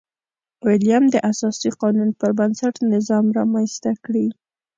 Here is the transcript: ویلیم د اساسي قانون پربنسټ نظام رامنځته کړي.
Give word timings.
ویلیم 0.67 1.03
د 1.11 1.15
اساسي 1.31 1.69
قانون 1.81 2.09
پربنسټ 2.21 2.75
نظام 2.93 3.25
رامنځته 3.37 3.91
کړي. 4.05 4.27